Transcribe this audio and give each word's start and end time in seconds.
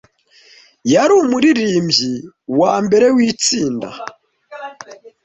yari 0.93 1.13
umuririmbyi 1.23 2.11
wambere 2.59 3.07
w'itsinda 3.15 3.89